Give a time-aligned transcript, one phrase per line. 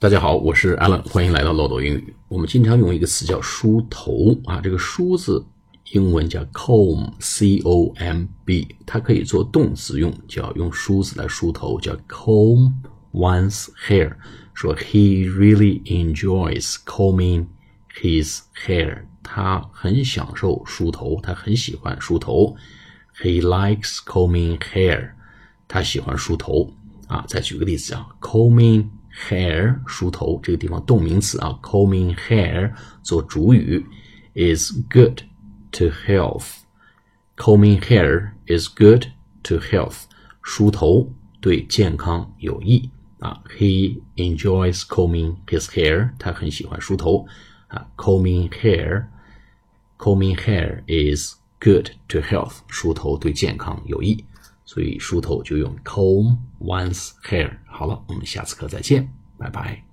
[0.00, 2.14] 大家好，我是 Alan，欢迎来到漏斗英语。
[2.26, 5.44] 我们经常用一个词叫梳头啊，这个梳字
[5.92, 12.72] 英文叫 comb，c o m b，它可以做动词用，叫用梳子来梳头，叫 comb
[13.12, 14.14] one's hair。
[14.54, 17.44] 说 he really enjoys combing
[18.00, 22.56] his hair，他很享受梳头，他很喜欢梳头。
[23.22, 25.10] He likes combing hair，
[25.68, 26.72] 他喜欢梳头
[27.06, 27.22] 啊。
[27.28, 28.86] 再举个例子啊，combing。
[29.27, 33.85] hair 梳头这个地方动名词啊，combing hair 做主语，
[34.33, 35.21] is good
[35.71, 39.05] to health。combing hair is good
[39.43, 40.03] to health。
[40.41, 43.41] 梳头对健康有益啊。
[43.57, 46.11] He enjoys combing his hair。
[46.19, 47.27] 他很喜欢梳头
[47.67, 47.87] 啊。
[47.97, 52.59] combing hair，combing hair is good to health。
[52.67, 54.23] 梳头对健康有益。
[54.72, 57.50] 所以梳头就用 comb one's hair。
[57.66, 59.89] 好了，我们下次课再见，拜拜。